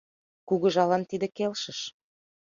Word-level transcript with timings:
Кугыжалан 0.47 1.03
тиде 1.09 1.27
келшыш. 1.37 1.79